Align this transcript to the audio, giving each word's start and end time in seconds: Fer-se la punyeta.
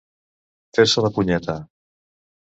Fer-se 0.77 1.03
la 1.05 1.11
punyeta. 1.17 1.59